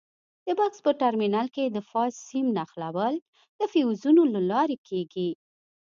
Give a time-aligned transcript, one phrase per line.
[0.45, 3.15] د بکس په ټرمینل کې د فاز سیم نښلول
[3.59, 5.29] د فیوزونو له لارې کېږي.